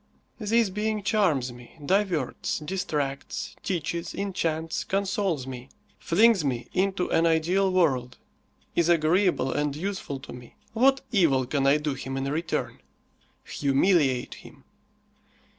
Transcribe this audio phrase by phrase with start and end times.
[0.39, 7.71] This being charms me, diverts, distracts, teaches, enchants, consoles me; flings me into an ideal
[7.71, 8.17] world,
[8.75, 10.55] is agreeable and useful to me.
[10.73, 12.79] What evil can I do him in return?
[13.43, 14.63] Humiliate him.